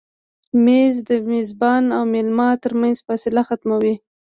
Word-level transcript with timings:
مېز 0.65 0.95
د 1.09 1.11
میزبان 1.31 1.83
او 1.97 2.03
مېلمه 2.13 2.49
تر 2.63 2.73
منځ 2.81 2.97
فاصله 3.07 3.41
ختموي. 3.47 3.95